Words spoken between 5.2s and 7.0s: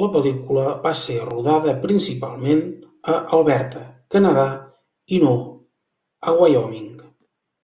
no a Wyoming.